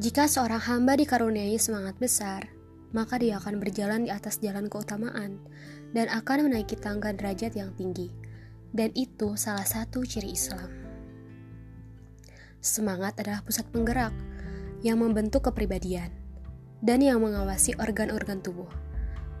[0.00, 2.48] Jika seorang hamba dikaruniai semangat besar,
[2.96, 5.36] maka dia akan berjalan di atas jalan keutamaan
[5.92, 8.08] dan akan menaiki tangga derajat yang tinggi.
[8.72, 10.72] Dan itu salah satu ciri Islam.
[12.64, 14.16] Semangat adalah pusat penggerak
[14.80, 16.08] yang membentuk kepribadian
[16.80, 18.72] dan yang mengawasi organ-organ tubuh.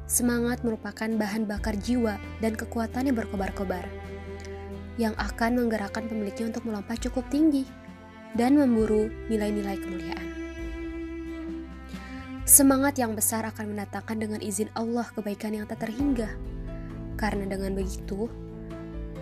[0.04, 3.88] Semangat merupakan bahan bakar jiwa dan kekuatan yang berkobar-kobar
[5.00, 7.64] yang akan menggerakkan pemiliknya untuk melompat cukup tinggi
[8.36, 10.29] dan memburu nilai-nilai kemuliaan.
[12.50, 16.34] Semangat yang besar akan mendatangkan dengan izin Allah kebaikan yang tak terhingga.
[17.14, 18.26] Karena dengan begitu,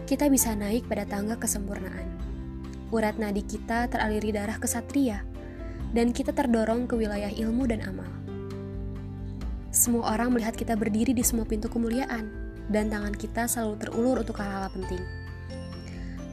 [0.09, 2.09] kita bisa naik pada tangga kesempurnaan.
[2.88, 5.28] Urat nadi kita teraliri darah kesatria,
[5.92, 8.09] dan kita terdorong ke wilayah ilmu dan amal.
[9.76, 12.32] Semua orang melihat kita berdiri di semua pintu kemuliaan,
[12.73, 15.04] dan tangan kita selalu terulur untuk hal-hal penting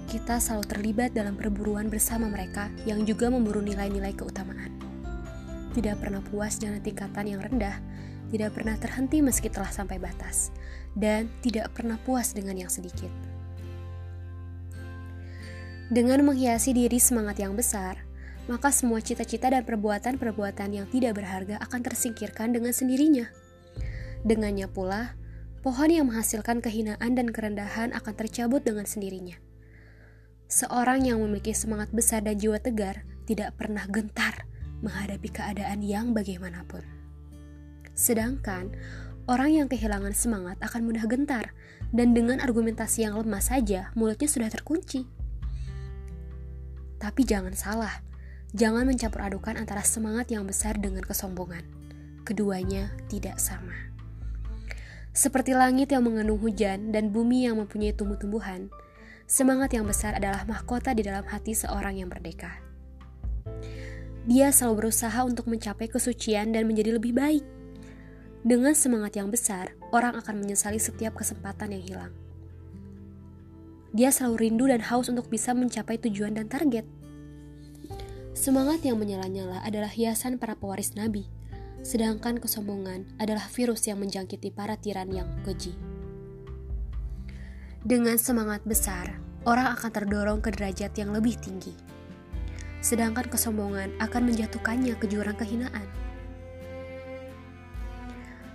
[0.06, 4.85] kita selalu terlibat dalam perburuan bersama mereka yang juga memburu nilai-nilai keutamaan.
[5.76, 7.84] Tidak pernah puas dengan tingkatan yang rendah,
[8.32, 10.56] tidak pernah terhenti meski telah sampai batas,
[10.96, 13.12] dan tidak pernah puas dengan yang sedikit.
[15.92, 18.08] Dengan menghiasi diri semangat yang besar,
[18.48, 23.28] maka semua cita-cita dan perbuatan-perbuatan yang tidak berharga akan tersingkirkan dengan sendirinya.
[24.26, 25.14] Dengannya pula,
[25.60, 29.38] pohon yang menghasilkan kehinaan dan kerendahan akan tercabut dengan sendirinya.
[30.48, 34.46] Seorang yang memiliki semangat besar dan jiwa tegar tidak pernah gentar
[34.84, 36.84] menghadapi keadaan yang bagaimanapun.
[37.96, 38.76] Sedangkan
[39.30, 41.56] orang yang kehilangan semangat akan mudah gentar
[41.96, 45.08] dan dengan argumentasi yang lemah saja mulutnya sudah terkunci.
[47.00, 48.02] Tapi jangan salah,
[48.52, 51.64] jangan mencampur adukan antara semangat yang besar dengan kesombongan.
[52.26, 53.94] Keduanya tidak sama.
[55.16, 58.68] Seperti langit yang mengandung hujan dan bumi yang mempunyai tumbuh-tumbuhan,
[59.26, 62.62] Semangat yang besar adalah mahkota di dalam hati seorang yang merdeka.
[64.26, 67.46] Dia selalu berusaha untuk mencapai kesucian dan menjadi lebih baik.
[68.42, 72.14] Dengan semangat yang besar, orang akan menyesali setiap kesempatan yang hilang.
[73.94, 76.90] Dia selalu rindu dan haus untuk bisa mencapai tujuan dan target.
[78.34, 81.30] Semangat yang menyala-nyala adalah hiasan para pewaris Nabi,
[81.86, 85.78] sedangkan kesombongan adalah virus yang menjangkiti para tiran yang keji.
[87.86, 91.95] Dengan semangat besar, orang akan terdorong ke derajat yang lebih tinggi.
[92.86, 95.90] Sedangkan kesombongan akan menjatuhkannya ke jurang kehinaan.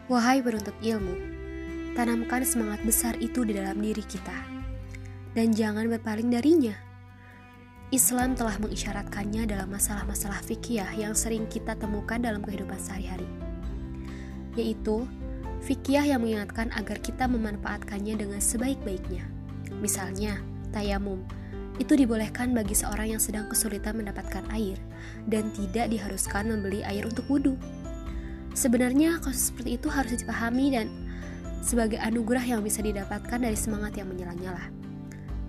[0.07, 1.19] Wahai penuntut ilmu,
[1.99, 4.39] tanamkan semangat besar itu di dalam diri kita.
[5.35, 6.79] Dan jangan berpaling darinya.
[7.91, 13.27] Islam telah mengisyaratkannya dalam masalah-masalah fikih yang sering kita temukan dalam kehidupan sehari-hari.
[14.55, 15.11] Yaitu
[15.61, 19.29] Fikih yang mengingatkan agar kita memanfaatkannya dengan sebaik-baiknya.
[19.77, 20.41] Misalnya,
[20.73, 21.21] tayamum.
[21.81, 24.77] Itu dibolehkan bagi seorang yang sedang kesulitan mendapatkan air
[25.25, 27.57] dan tidak diharuskan membeli air untuk wudhu.
[28.53, 30.93] Sebenarnya kasus seperti itu harus dipahami dan
[31.65, 34.69] sebagai anugerah yang bisa didapatkan dari semangat yang menyala-nyala.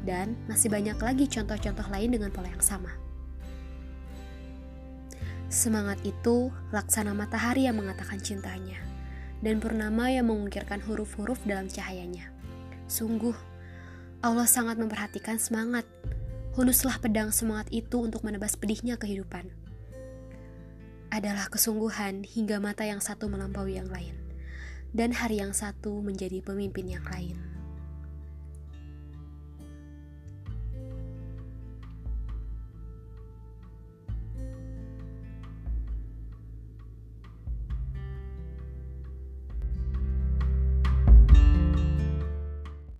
[0.08, 2.96] Dan masih banyak lagi contoh-contoh lain dengan pola yang sama.
[5.52, 8.80] Semangat itu laksana matahari yang mengatakan cintanya
[9.44, 12.32] dan purnama yang mengukirkan huruf-huruf dalam cahayanya.
[12.88, 13.36] Sungguh,
[14.24, 15.84] Allah sangat memperhatikan semangat.
[16.52, 19.48] Hunuslah pedang semangat itu untuk menebas pedihnya kehidupan.
[21.08, 24.16] Adalah kesungguhan hingga mata yang satu melampaui yang lain,
[24.92, 27.51] dan hari yang satu menjadi pemimpin yang lain.